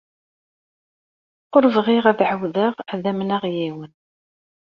[1.55, 3.91] Ur bɣiɣ ad ɛawdeɣ ad amneɣ yiwen.